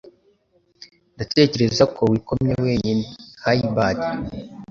Ndatekereza 1.15 1.83
ko 1.95 2.01
wikomye 2.11 2.53
wenyine. 2.65 3.03
(Hybrid) 3.43 3.99